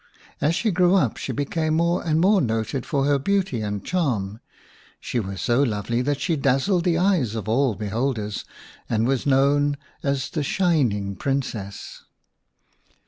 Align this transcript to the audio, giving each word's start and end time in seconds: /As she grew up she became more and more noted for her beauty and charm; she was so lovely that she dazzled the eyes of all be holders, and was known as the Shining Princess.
/As 0.41 0.53
she 0.55 0.71
grew 0.71 0.95
up 0.95 1.17
she 1.17 1.31
became 1.31 1.75
more 1.75 2.03
and 2.03 2.19
more 2.19 2.41
noted 2.41 2.87
for 2.87 3.05
her 3.05 3.19
beauty 3.19 3.61
and 3.61 3.85
charm; 3.85 4.39
she 4.99 5.19
was 5.19 5.41
so 5.41 5.61
lovely 5.61 6.01
that 6.01 6.19
she 6.19 6.35
dazzled 6.35 6.85
the 6.85 6.97
eyes 6.97 7.35
of 7.35 7.47
all 7.47 7.75
be 7.75 7.89
holders, 7.89 8.43
and 8.89 9.05
was 9.05 9.27
known 9.27 9.77
as 10.01 10.31
the 10.31 10.41
Shining 10.41 11.15
Princess. 11.15 12.03